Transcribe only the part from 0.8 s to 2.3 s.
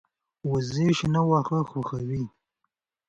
شنه واښه خوښوي